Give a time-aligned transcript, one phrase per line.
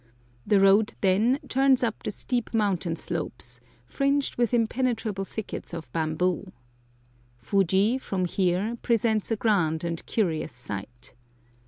[0.47, 6.51] The road then turns up the steep mountain slopes, fringed with impenetrable thickets of bamboo.
[7.37, 11.13] Fuji, from here, presents a grand and curious sight.